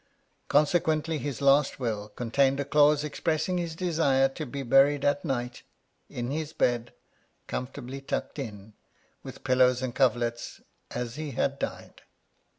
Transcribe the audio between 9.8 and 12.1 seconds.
and coverlets as he had died.